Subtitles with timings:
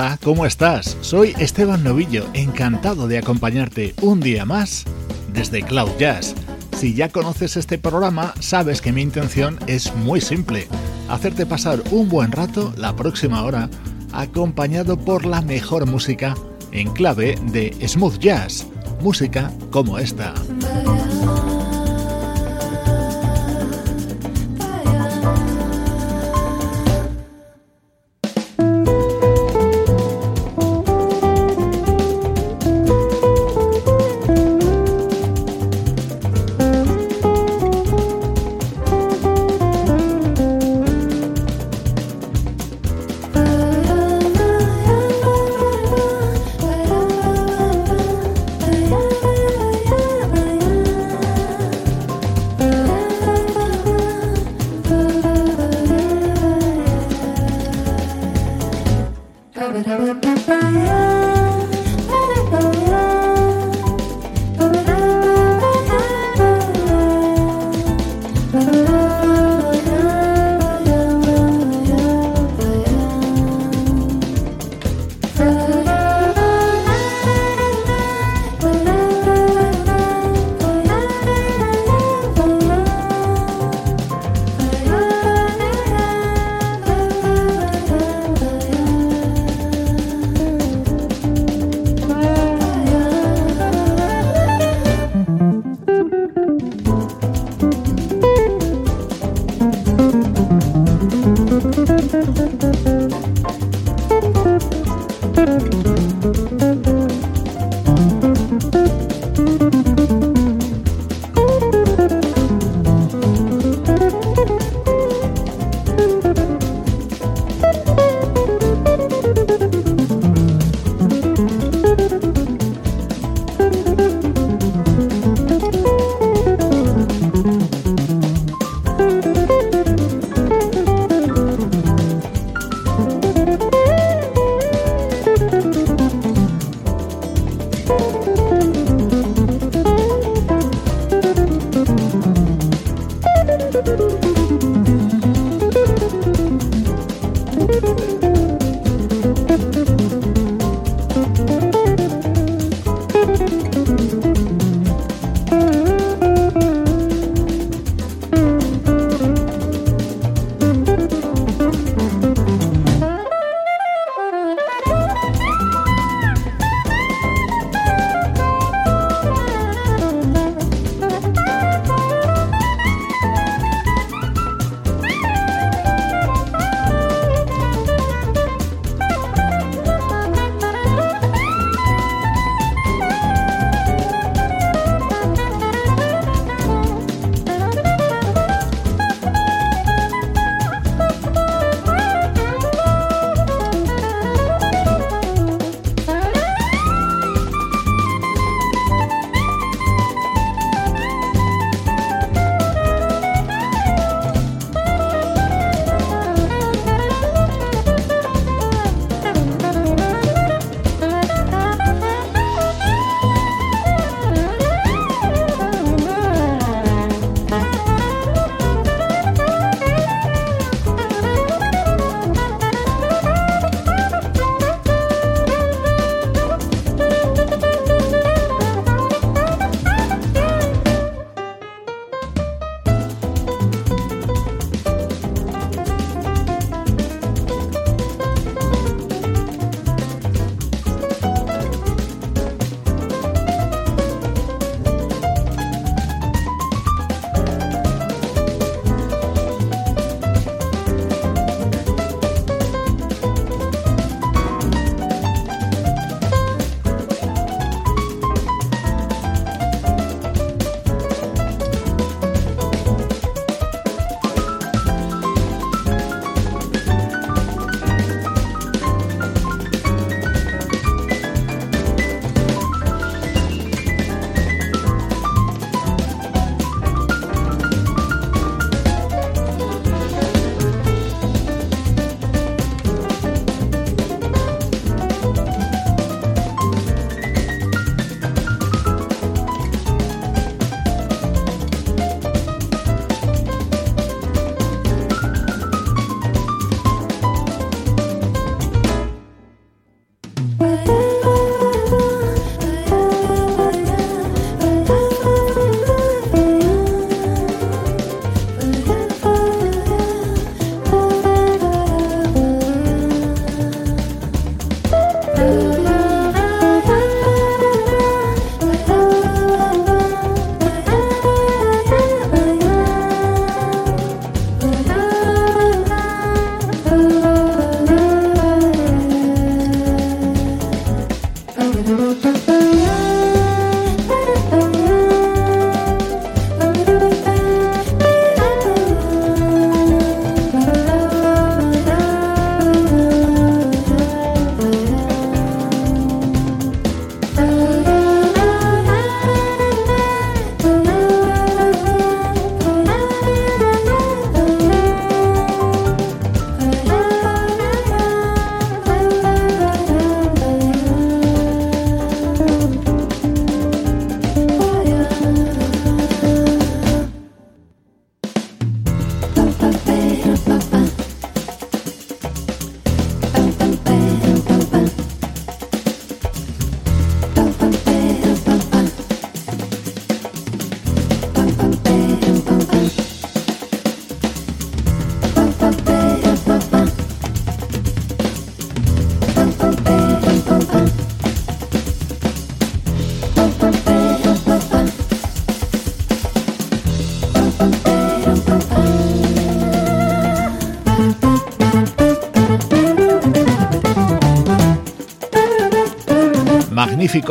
[0.00, 0.96] Hola, ¿cómo estás?
[1.02, 4.86] Soy Esteban Novillo, encantado de acompañarte un día más
[5.34, 6.34] desde Cloud Jazz.
[6.74, 10.68] Si ya conoces este programa, sabes que mi intención es muy simple,
[11.10, 13.68] hacerte pasar un buen rato la próxima hora,
[14.14, 16.34] acompañado por la mejor música
[16.72, 18.66] en clave de smooth jazz,
[19.02, 20.32] música como esta.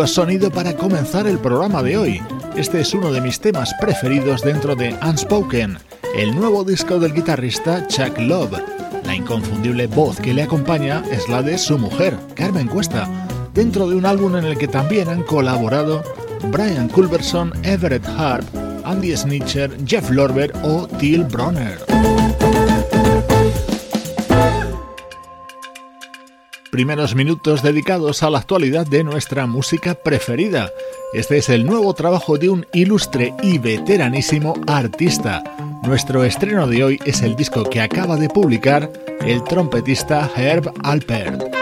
[0.08, 2.22] Sonido para comenzar el programa de hoy.
[2.58, 5.78] Este es uno de mis temas preferidos dentro de Unspoken,
[6.18, 8.62] el nuevo disco del guitarrista Chuck Love.
[9.06, 13.08] La inconfundible voz que le acompaña es la de su mujer, Carmen Cuesta,
[13.54, 16.04] dentro de un álbum en el que también han colaborado
[16.52, 18.46] Brian Culberson, Everett Harp,
[18.84, 22.09] Andy Snitcher, Jeff Lorber o Till Bronner.
[26.80, 30.72] Primeros minutos dedicados a la actualidad de nuestra música preferida.
[31.14, 35.44] Este es el nuevo trabajo de un ilustre y veteranísimo artista.
[35.84, 38.90] Nuestro estreno de hoy es el disco que acaba de publicar
[39.20, 41.59] el trompetista Herb Alpert.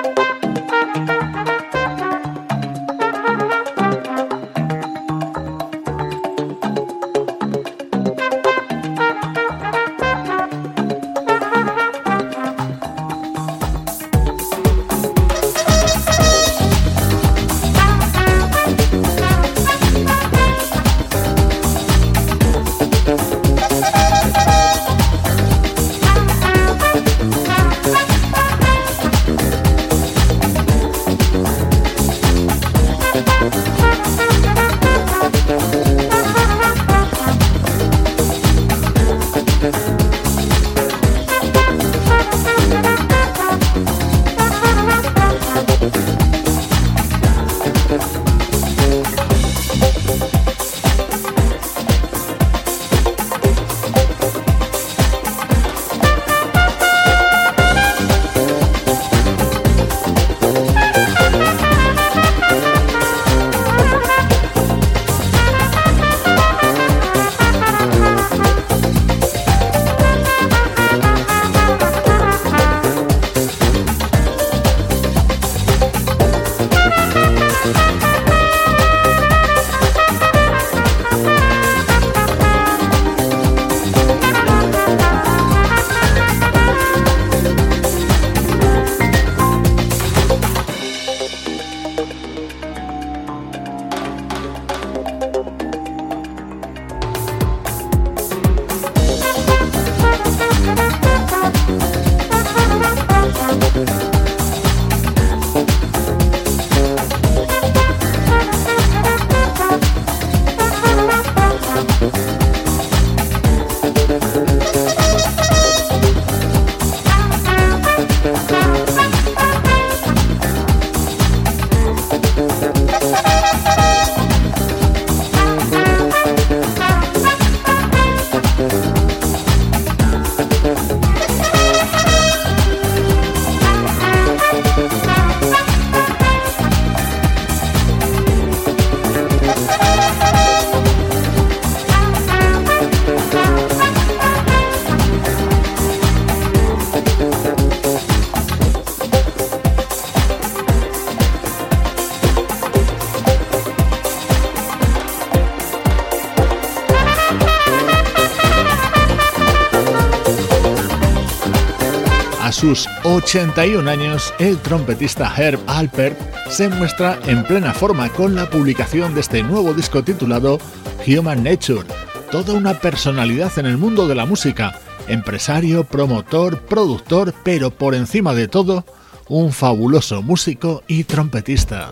[162.58, 166.18] Sus 81 años, el trompetista Herb Alpert
[166.50, 170.58] se muestra en plena forma con la publicación de este nuevo disco titulado
[171.06, 171.88] Human Nature,
[172.32, 178.34] toda una personalidad en el mundo de la música, empresario, promotor, productor, pero por encima
[178.34, 178.86] de todo,
[179.30, 181.92] un fabuloso músico y trompetista.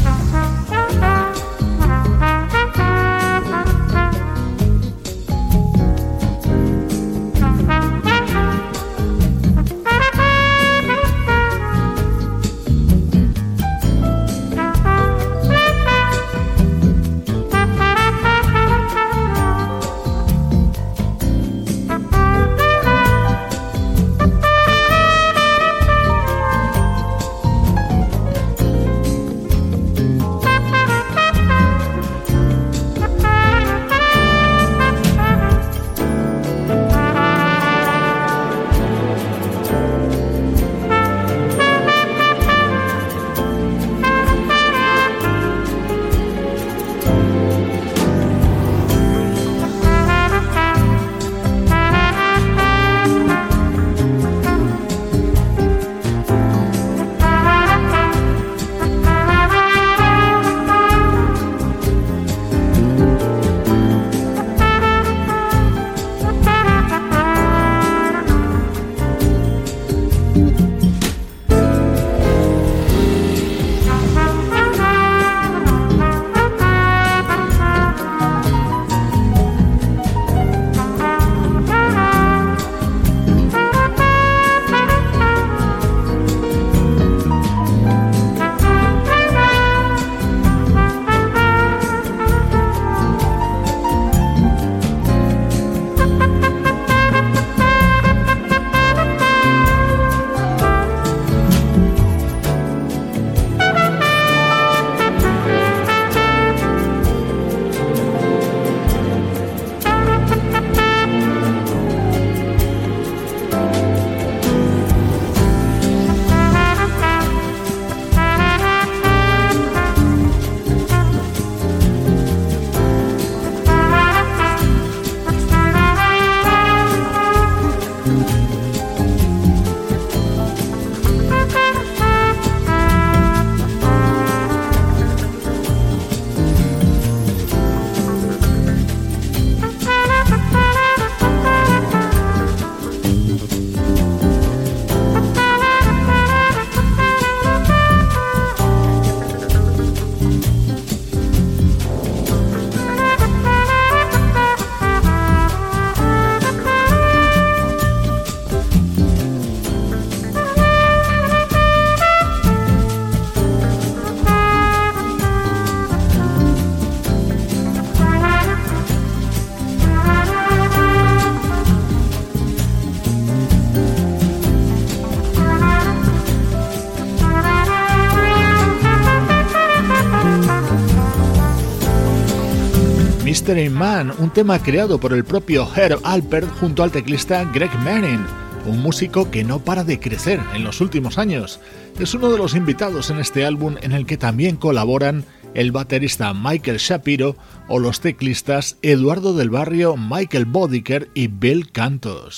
[183.41, 188.23] Mystery Man, un tema creado por el propio Herb Alpert junto al teclista Greg Manning,
[188.67, 191.59] un músico que no para de crecer en los últimos años.
[191.99, 196.35] Es uno de los invitados en este álbum en el que también colaboran el baterista
[196.35, 197.35] Michael Shapiro
[197.67, 202.37] o los teclistas Eduardo del Barrio, Michael Bodiker y Bill Cantos.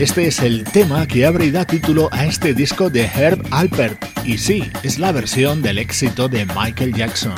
[0.00, 4.17] Este es el tema que abre y da título a este disco de Herb Alpert,
[4.28, 7.32] y sí, es la versión del éxito de Michael Jackson.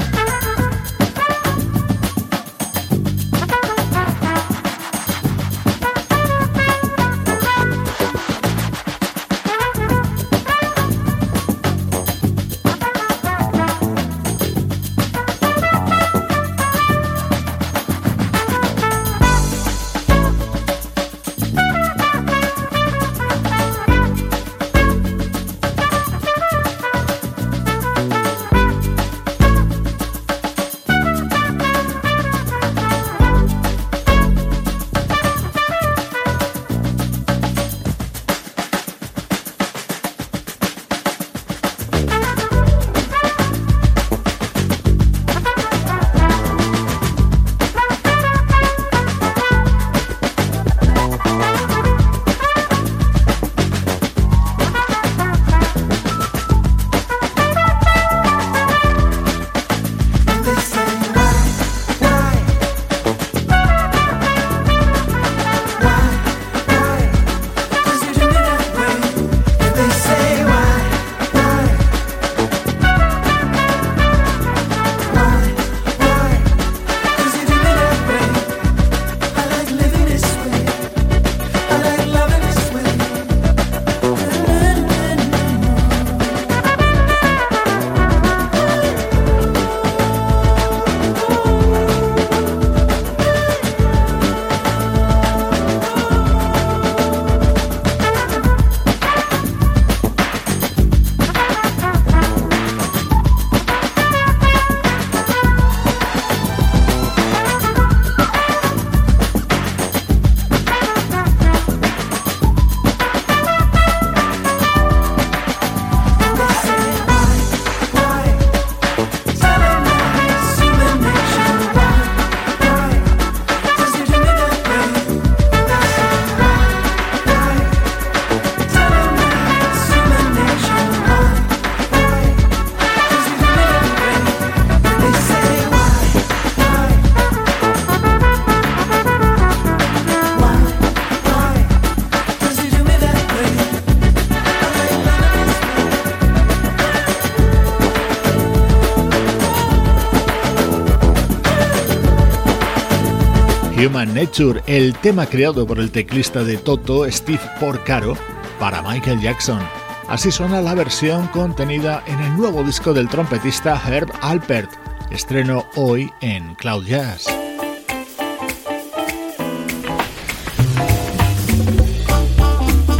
[153.80, 158.14] Human Nature, el tema creado por el teclista de Toto, Steve Porcaro,
[158.58, 159.58] para Michael Jackson.
[160.06, 164.70] Así suena la versión contenida en el nuevo disco del trompetista Herb Alpert,
[165.10, 167.24] estreno hoy en Cloud Jazz.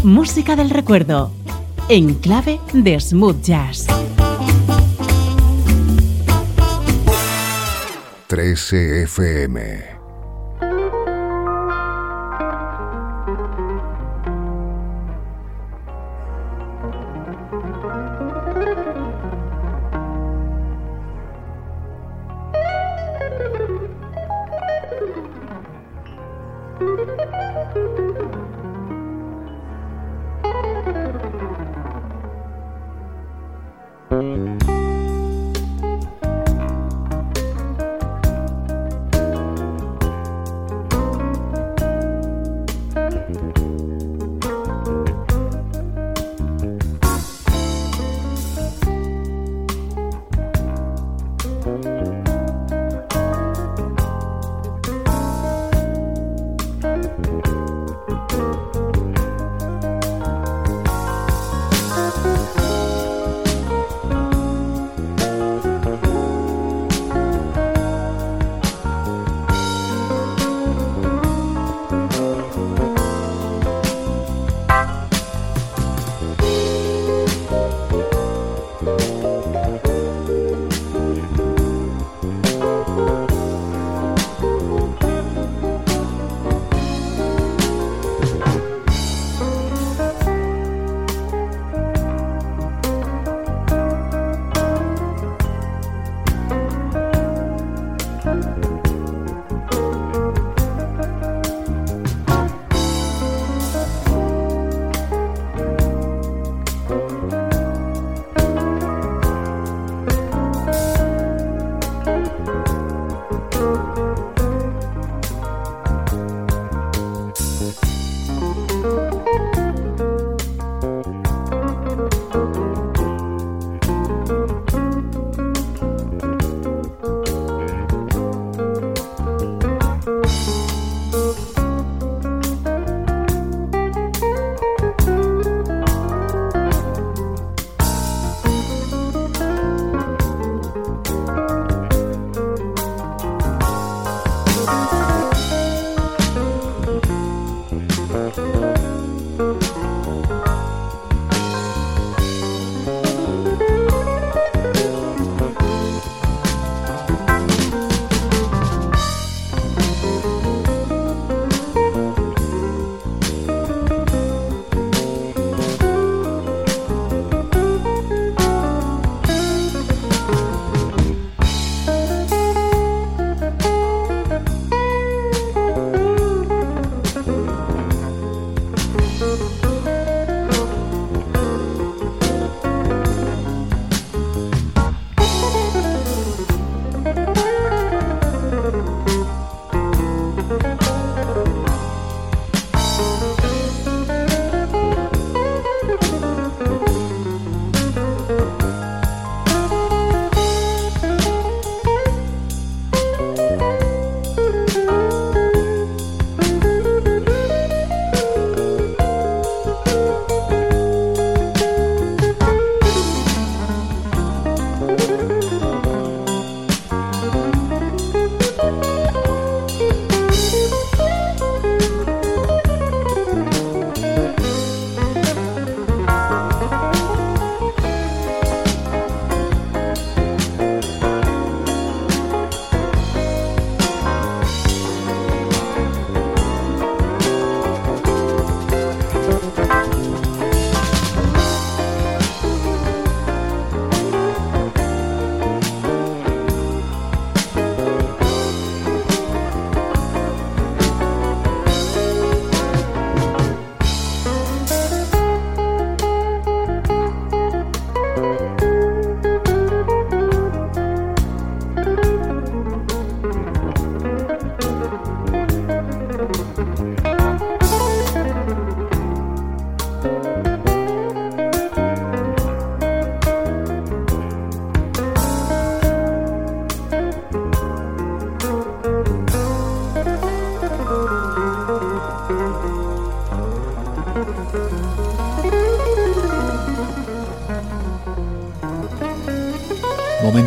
[0.03, 1.31] Música del recuerdo,
[1.91, 3.87] en clave de smooth jazz.
[8.29, 10.00] 13 FM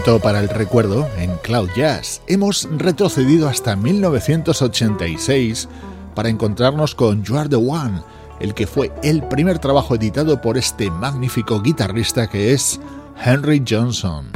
[0.05, 2.21] Momento para el recuerdo en Cloud Jazz.
[2.27, 5.69] Hemos retrocedido hasta 1986
[6.13, 8.01] para encontrarnos con You Are the One,
[8.41, 12.81] el que fue el primer trabajo editado por este magnífico guitarrista que es
[13.23, 14.29] Henry Johnson.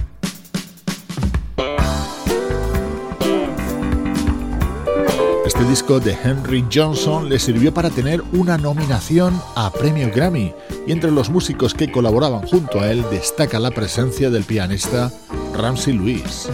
[5.45, 10.53] Este disco de Henry Johnson le sirvió para tener una nominación a Premio Grammy
[10.85, 15.11] y entre los músicos que colaboraban junto a él destaca la presencia del pianista
[15.53, 16.49] Ramsey Lewis.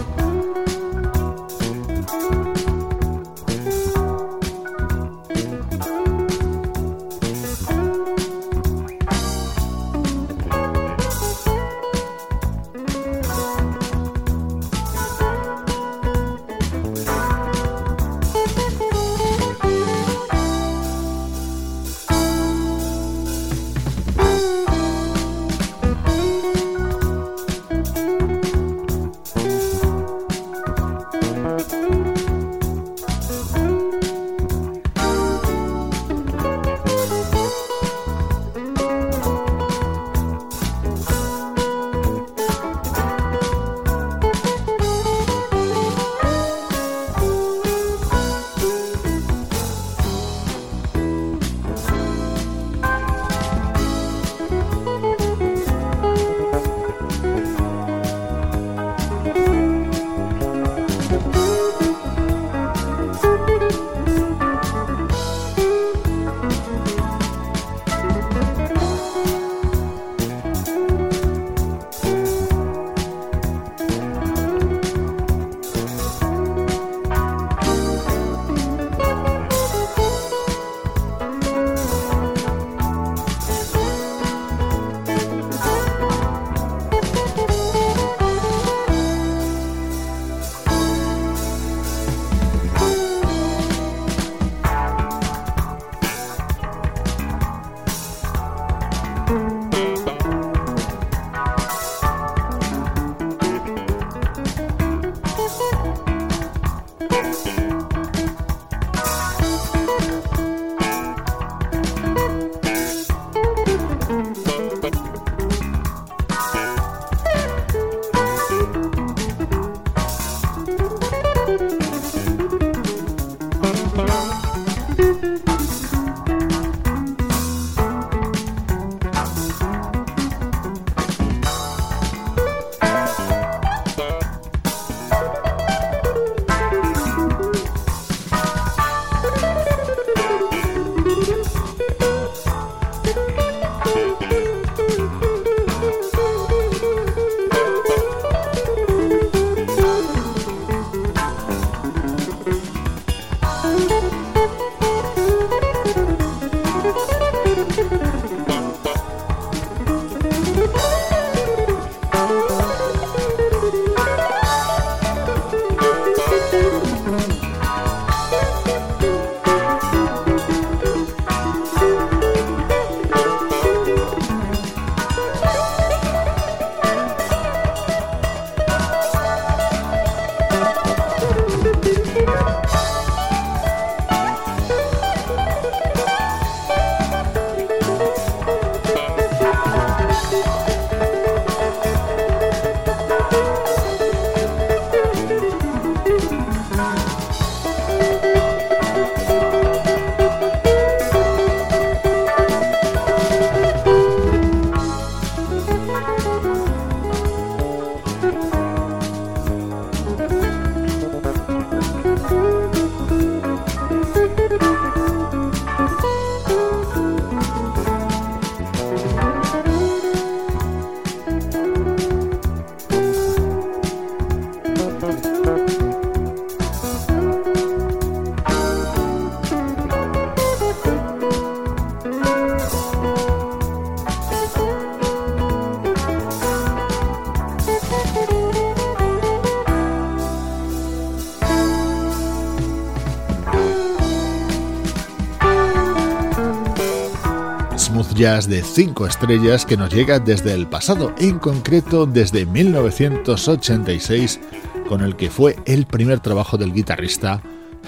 [248.42, 254.40] De 5 estrellas que nos llega desde el pasado, en concreto desde 1986,
[254.88, 257.40] con el que fue el primer trabajo del guitarrista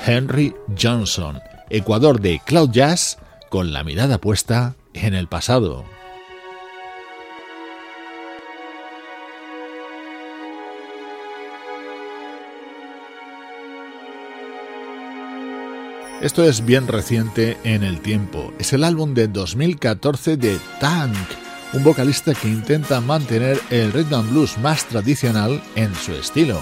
[0.07, 3.19] Henry Johnson, Ecuador de Cloud Jazz,
[3.51, 5.96] con la mirada puesta en el pasado.
[16.23, 18.53] Esto es bien reciente en el tiempo.
[18.59, 21.15] Es el álbum de 2014 de Tank,
[21.75, 26.59] un vocalista que intenta mantener el rhythm and blues más tradicional en su estilo.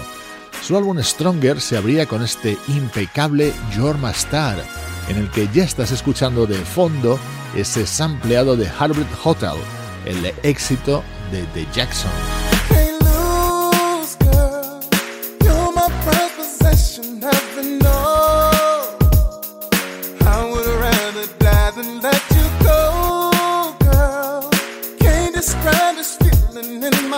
[0.61, 4.61] Su álbum Stronger se abría con este impecable Your Star,
[5.07, 7.17] en el que ya estás escuchando de fondo
[7.55, 9.55] ese sampleado de Harvard Hotel,
[10.05, 12.11] el éxito de The Jackson.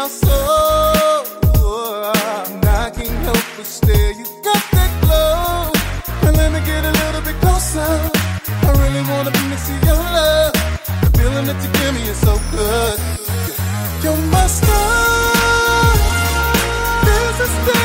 [0.09, 1.23] your.
[2.51, 4.11] And I can't help but stare.
[4.11, 5.71] You got that glow.
[6.21, 7.91] But let me get a little bit closer.
[8.67, 10.53] I really wanna be next to your love.
[11.01, 12.99] The feeling that you give me is so good.
[14.03, 15.93] You're my star.
[17.05, 17.76] There's a.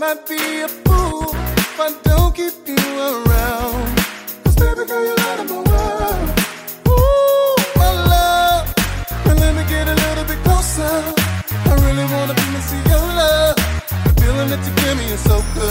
[0.00, 3.98] might be a fool if I don't keep you around.
[4.44, 6.28] Cause baby girl, you're out of my world.
[6.88, 8.64] Ooh, my love.
[9.28, 10.94] And let me get a little bit closer.
[11.68, 13.56] I really wanna be into your love.
[14.06, 15.69] The feeling that you give me is so good.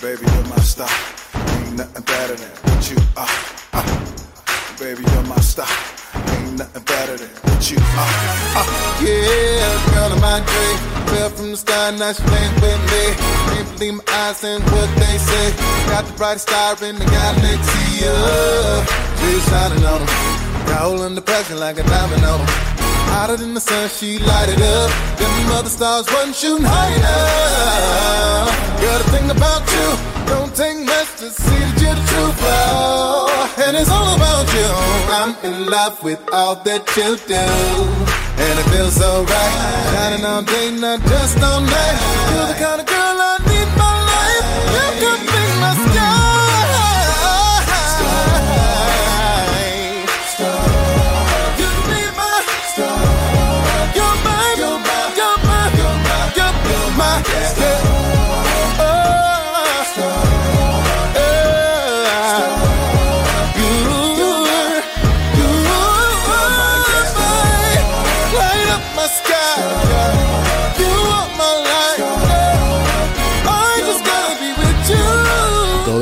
[0.00, 0.88] Baby, you're my star.
[1.34, 3.28] Ain't nothing better than what you are.
[3.74, 3.84] Uh,
[4.78, 5.68] baby, you're my star.
[6.14, 8.16] Ain't nothing better than what you are.
[8.56, 8.64] Uh,
[9.04, 10.78] yeah, girl of my dream.
[11.06, 13.04] Fell from the sky, now she playing with me.
[13.52, 15.52] Can't believe my eyes and what they say.
[15.92, 18.00] Got the brightest star in the galaxy.
[18.02, 18.84] Uh,
[19.20, 20.49] she's shining on them.
[20.70, 22.40] Roll under pressure like a them.
[23.10, 24.90] Hotter than the sun, she lighted up.
[25.18, 28.54] Them other stars wasn't shooting high enough.
[28.80, 29.86] Girl, the thing about you,
[30.30, 32.38] don't take much to see that you're the truth.
[32.42, 34.68] Oh, and it's all about you.
[35.18, 37.46] I'm in love with all that you do.
[38.44, 39.54] And it feels so right.
[39.92, 41.98] Shining all day, not just all night.
[42.30, 45.29] You're the kind of girl I need my life.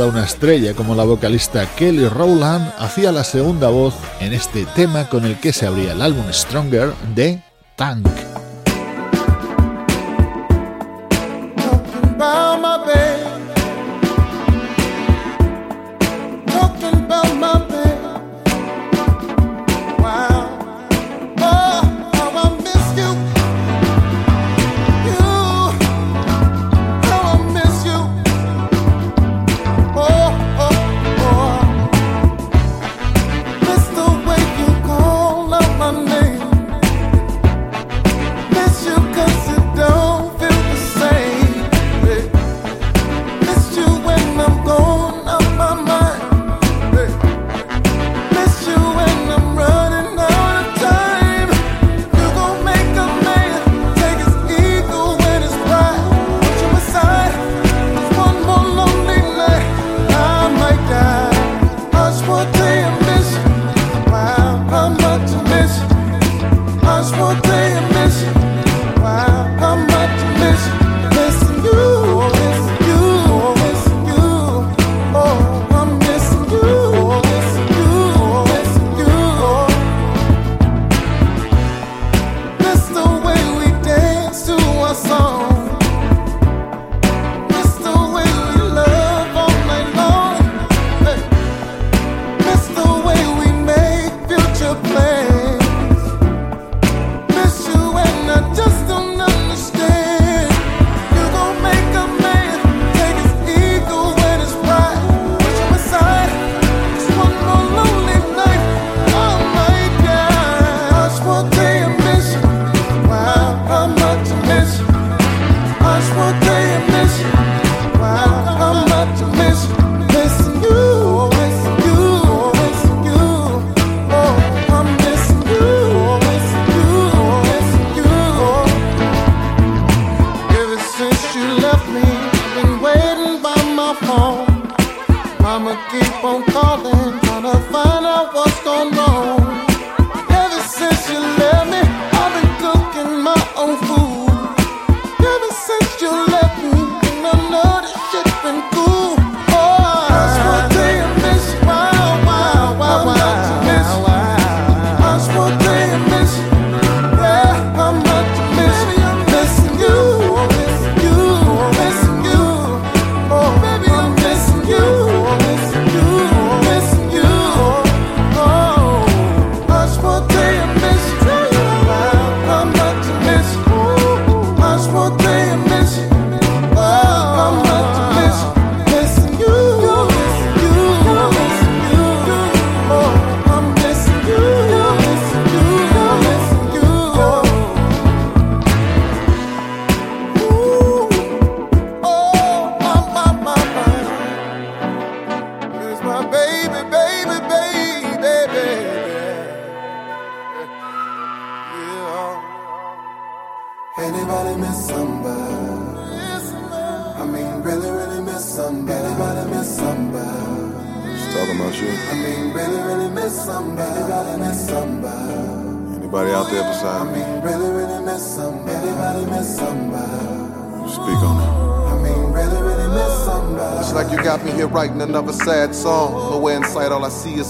[0.09, 5.25] Una estrella como la vocalista Kelly Rowland hacía la segunda voz en este tema con
[5.25, 7.43] el que se abría el álbum Stronger de
[7.77, 8.28] Tank.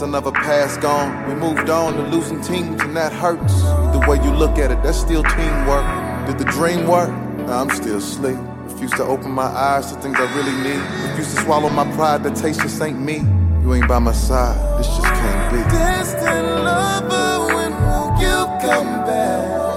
[0.02, 1.28] Another past gone.
[1.28, 3.62] We moved on to losing teams, and that hurts.
[3.62, 6.26] The way you look at it, that's still teamwork.
[6.26, 7.10] Did the dream work?
[7.48, 8.38] I'm still asleep.
[8.64, 10.80] Refuse to open my eyes to things I really need.
[11.10, 13.24] Refuse to swallow my pride, that taste just ain't me.
[13.62, 15.58] You ain't by my side, this just can't be.
[15.76, 19.67] Distant lover, when will you come back?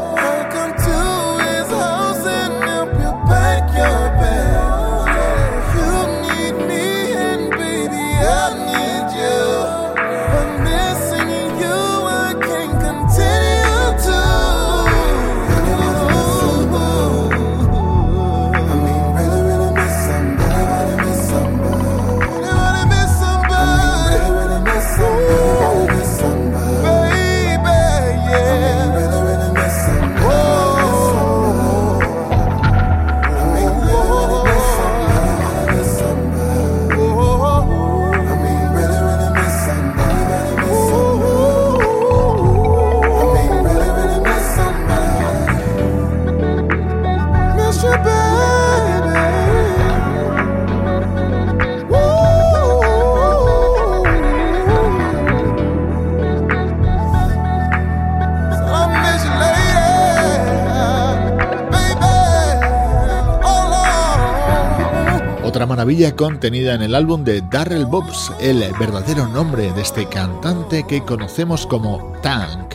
[66.02, 71.02] Maravilla contenida en el álbum de Darrell Bobs, el verdadero nombre de este cantante que
[71.02, 72.74] conocemos como Tank.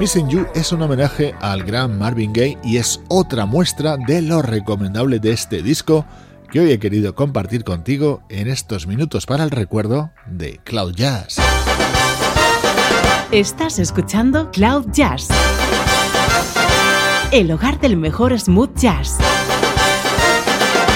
[0.00, 4.42] Missing You es un homenaje al gran Marvin Gaye y es otra muestra de lo
[4.42, 6.04] recomendable de este disco
[6.50, 11.36] que hoy he querido compartir contigo en estos minutos para el recuerdo de Cloud Jazz.
[13.30, 15.28] Estás escuchando Cloud Jazz,
[17.30, 19.18] el hogar del mejor smooth jazz.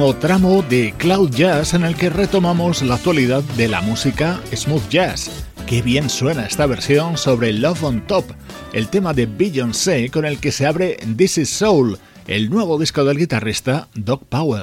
[0.00, 4.88] Último tramo de Cloud Jazz en el que retomamos la actualidad de la música smooth
[4.88, 5.28] jazz.
[5.66, 8.24] Qué bien suena esta versión sobre Love on Top,
[8.72, 13.04] el tema de Beyoncé con el que se abre This Is Soul, el nuevo disco
[13.04, 14.62] del guitarrista Doc Powell.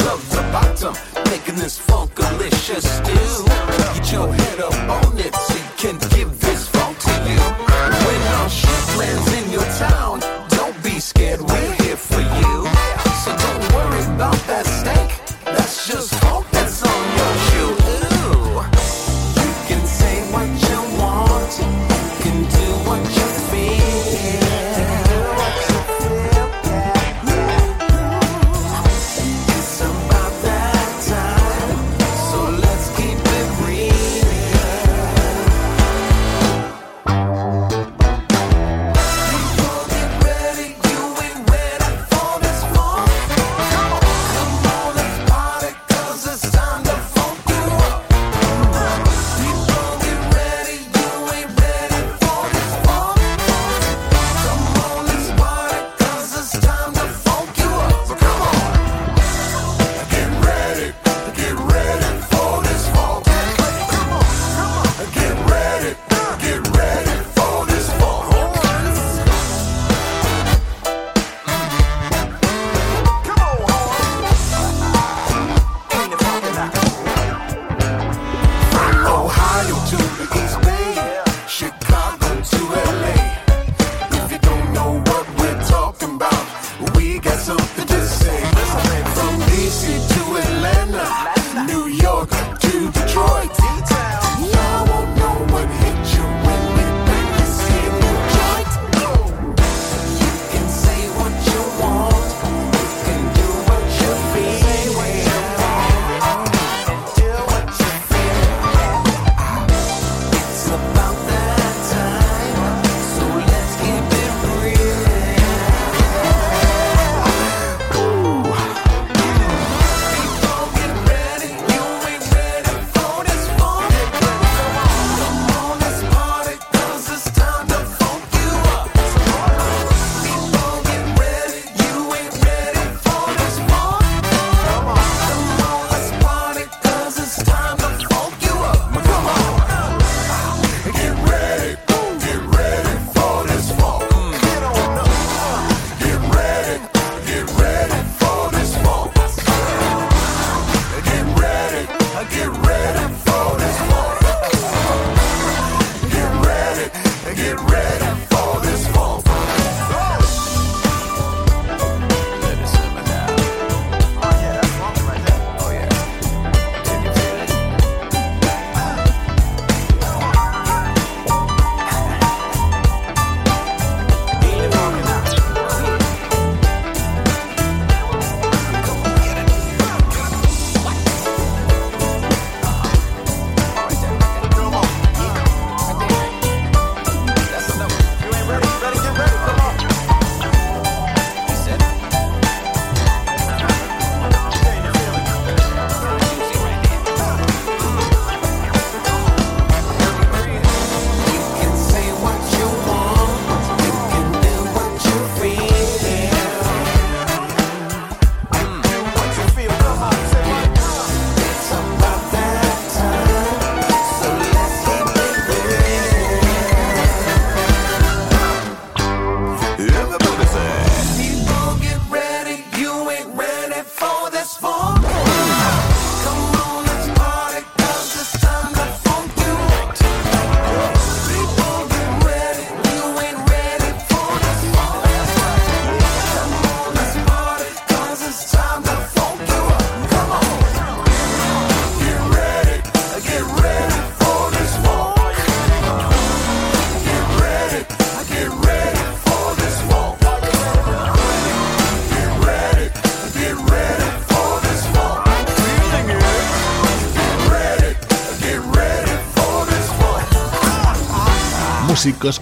[0.00, 0.94] Of the bottom,
[1.30, 3.44] making this funkalicious stew.
[3.94, 6.37] Get your head up on it so you can give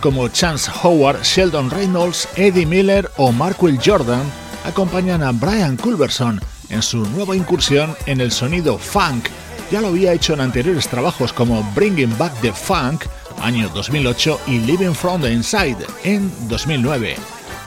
[0.01, 4.25] Como Chance Howard, Sheldon Reynolds, Eddie Miller o Markwell Jordan
[4.65, 9.29] acompañan a Brian Culberson en su nueva incursión en el sonido funk.
[9.71, 13.05] Ya lo había hecho en anteriores trabajos como Bringing Back the Funk,
[13.43, 17.17] año 2008, y Living from the Inside, en 2009.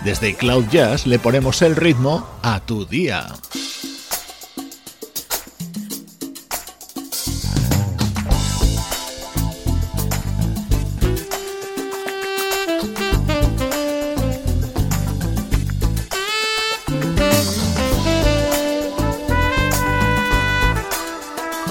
[0.04, 3.28] Desde Cloud Jazz le ponemos el ritmo a tu día.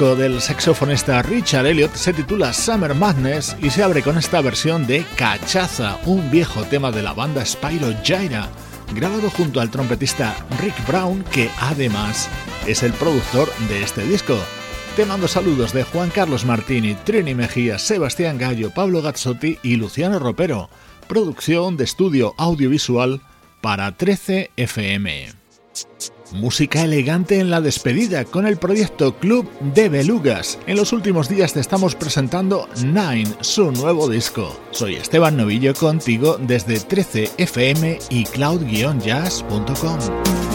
[0.00, 5.04] Del saxofonista Richard Elliot se titula Summer Madness y se abre con esta versión de
[5.14, 8.48] Cachaza, un viejo tema de la banda Spyro Gyra,
[8.94, 12.30] grabado junto al trompetista Rick Brown, que además
[12.66, 14.38] es el productor de este disco.
[14.96, 20.18] Te mando saludos de Juan Carlos Martini, Trini Mejía, Sebastián Gallo, Pablo Gazzotti y Luciano
[20.18, 20.70] Ropero.
[21.08, 23.20] Producción de estudio audiovisual
[23.60, 25.28] para 13 FM.
[26.32, 30.58] Música elegante en la despedida con el proyecto Club de Belugas.
[30.66, 34.58] En los últimos días te estamos presentando Nine, su nuevo disco.
[34.70, 40.49] Soy Esteban Novillo contigo desde 13fm y cloud-jazz.com.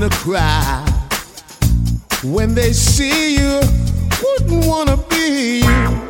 [0.00, 0.82] to cry
[2.24, 3.60] when they see you.
[4.22, 6.09] Wouldn't wanna be you.